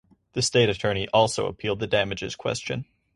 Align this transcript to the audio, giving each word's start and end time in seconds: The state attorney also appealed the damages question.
The 0.33 0.41
state 0.41 0.67
attorney 0.67 1.07
also 1.13 1.45
appealed 1.45 1.77
the 1.79 1.85
damages 1.85 2.35
question. 2.35 2.87